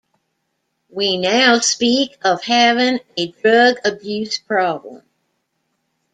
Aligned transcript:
We 0.89 1.17
now 1.19 1.59
speak 1.59 2.17
of 2.23 2.41
having 2.43 3.01
a 3.17 3.27
drug-abuse 3.33 4.39
problem. 4.39 5.03